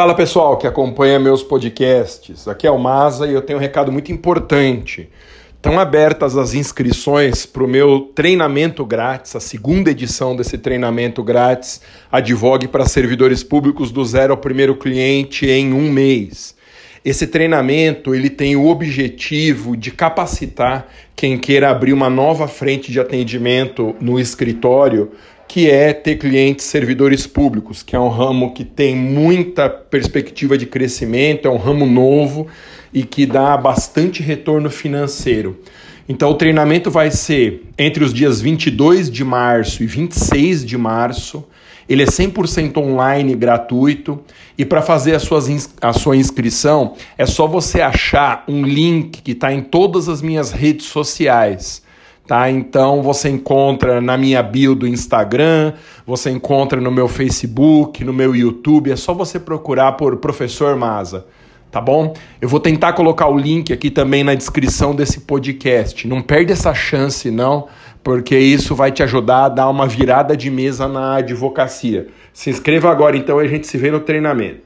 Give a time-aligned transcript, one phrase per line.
[0.00, 2.48] Fala pessoal que acompanha meus podcasts.
[2.48, 5.10] Aqui é o Maza e eu tenho um recado muito importante.
[5.54, 11.82] Estão abertas as inscrições para o meu treinamento grátis, a segunda edição desse treinamento grátis,
[12.10, 16.56] Advogue para servidores públicos do zero ao primeiro cliente em um mês.
[17.04, 22.98] Esse treinamento ele tem o objetivo de capacitar quem queira abrir uma nova frente de
[22.98, 25.10] atendimento no escritório
[25.50, 30.64] que é ter clientes servidores públicos, que é um ramo que tem muita perspectiva de
[30.64, 32.46] crescimento, é um ramo novo
[32.94, 35.58] e que dá bastante retorno financeiro.
[36.08, 41.44] Então, o treinamento vai ser entre os dias 22 de março e 26 de março.
[41.88, 44.20] Ele é 100% online, gratuito.
[44.56, 49.62] E para fazer a, sua inscrição, é só você achar um link que está em
[49.62, 51.82] todas as minhas redes sociais
[52.30, 52.48] tá?
[52.48, 55.72] Então você encontra na minha bio do Instagram,
[56.06, 61.26] você encontra no meu Facebook, no meu YouTube, é só você procurar por Professor Maza,
[61.72, 62.14] tá bom?
[62.40, 66.06] Eu vou tentar colocar o link aqui também na descrição desse podcast.
[66.06, 67.66] Não perde essa chance não,
[68.00, 72.06] porque isso vai te ajudar a dar uma virada de mesa na advocacia.
[72.32, 74.60] Se inscreva agora então e a gente se vê no treinamento.